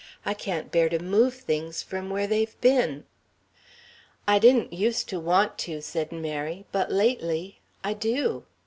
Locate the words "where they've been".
2.09-3.05